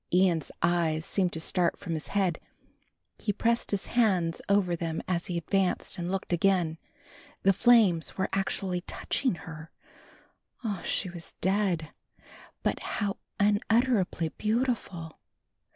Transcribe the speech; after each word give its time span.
Ian's 0.11 0.51
eyes 0.63 1.05
seemed 1.05 1.31
to 1.33 1.39
start 1.39 1.77
from 1.77 1.93
his 1.93 2.07
head. 2.07 2.39
He 3.19 3.31
pressed 3.31 3.69
his 3.69 3.85
hands 3.85 4.41
over 4.49 4.75
them 4.75 5.03
as 5.07 5.27
he 5.27 5.37
advanced 5.37 5.99
and 5.99 6.09
looked 6.09 6.33
again. 6.33 6.79
The 7.43 7.53
flames 7.53 8.17
were 8.17 8.27
actually 8.33 8.81
touching 8.81 9.35
her. 9.45 9.69
Ah, 10.63 10.81
she 10.83 11.07
was 11.11 11.35
dead, 11.39 11.93
but 12.63 12.79
how 12.79 13.17
unutterably 13.39 14.29
beautiful! 14.29 15.19